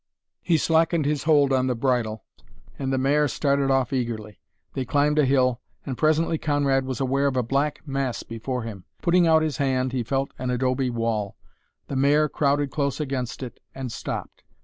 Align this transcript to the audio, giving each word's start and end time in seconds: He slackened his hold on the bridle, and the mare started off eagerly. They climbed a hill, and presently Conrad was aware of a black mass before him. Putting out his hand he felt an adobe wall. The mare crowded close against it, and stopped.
He 0.41 0.57
slackened 0.57 1.05
his 1.05 1.25
hold 1.25 1.53
on 1.53 1.67
the 1.67 1.75
bridle, 1.75 2.23
and 2.79 2.91
the 2.91 2.97
mare 2.97 3.27
started 3.27 3.69
off 3.69 3.93
eagerly. 3.93 4.39
They 4.73 4.83
climbed 4.83 5.19
a 5.19 5.25
hill, 5.25 5.61
and 5.85 5.95
presently 5.95 6.39
Conrad 6.39 6.85
was 6.85 6.99
aware 6.99 7.27
of 7.27 7.37
a 7.37 7.43
black 7.43 7.87
mass 7.87 8.23
before 8.23 8.63
him. 8.63 8.85
Putting 9.03 9.27
out 9.27 9.43
his 9.43 9.57
hand 9.57 9.91
he 9.91 10.01
felt 10.01 10.31
an 10.39 10.49
adobe 10.49 10.89
wall. 10.89 11.37
The 11.87 11.95
mare 11.97 12.27
crowded 12.29 12.71
close 12.71 12.99
against 12.99 13.43
it, 13.43 13.59
and 13.75 13.91
stopped. 13.91 14.43